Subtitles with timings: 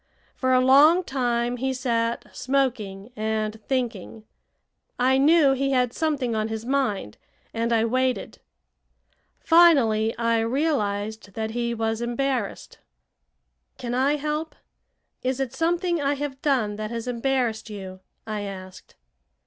[0.33, 4.23] For a long time he sat smoking and thinking.
[4.97, 7.19] I knew he had something on his mind,
[7.53, 8.39] and I waited.
[9.41, 12.79] Finally I realized that he was embarrassed.
[13.77, 14.55] "Can I help?
[15.21, 18.95] Is it something I have done that has embarrassed you?" I asked.